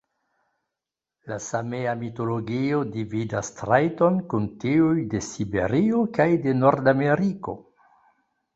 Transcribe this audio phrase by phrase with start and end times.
[1.31, 7.59] La Samea mitologio dividas trajtojn kun tiuj de Siberio kaj de Nordameriko.